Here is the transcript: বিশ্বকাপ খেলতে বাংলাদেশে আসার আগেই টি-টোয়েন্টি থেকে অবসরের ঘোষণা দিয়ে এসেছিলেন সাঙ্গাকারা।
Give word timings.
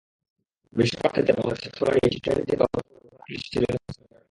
বিশ্বকাপ 0.73 1.11
খেলতে 1.15 1.31
বাংলাদেশে 1.37 1.67
আসার 1.69 1.87
আগেই 1.89 2.09
টি-টোয়েন্টি 2.13 2.43
থেকে 2.49 2.63
অবসরের 2.65 3.01
ঘোষণা 3.03 3.23
দিয়ে 3.25 3.37
এসেছিলেন 3.37 3.73
সাঙ্গাকারা। 3.75 4.17